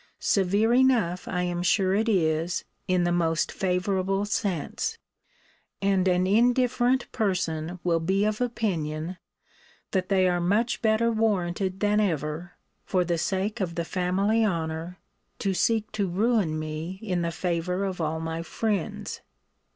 Severe 0.19 0.73
enough 0.73 1.27
I 1.27 1.43
am 1.43 1.61
sure 1.61 1.93
it 1.93 2.09
is, 2.09 2.65
in 2.87 3.03
the 3.03 3.11
most 3.11 3.51
favourable 3.51 4.25
sense. 4.25 4.97
And 5.79 6.07
an 6.07 6.25
indifferent 6.25 7.11
person 7.11 7.77
will 7.83 7.99
be 7.99 8.25
of 8.25 8.41
opinion, 8.41 9.17
that 9.91 10.09
they 10.09 10.27
are 10.27 10.41
much 10.41 10.81
better 10.81 11.11
warranted 11.11 11.81
than 11.81 11.99
ever, 11.99 12.53
for 12.83 13.05
the 13.05 13.19
sake 13.19 13.61
of 13.61 13.75
the 13.75 13.85
family 13.85 14.43
honour, 14.43 14.97
to 15.37 15.53
seek 15.53 15.91
to 15.91 16.07
ruin 16.09 16.57
me 16.57 16.97
in 17.03 17.21
the 17.21 17.31
favour 17.31 17.85
of 17.85 18.01
all 18.01 18.19
my 18.19 18.41
friends. 18.41 19.21